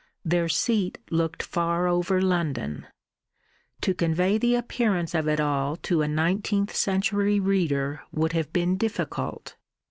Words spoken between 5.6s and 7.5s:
to a nineteenth century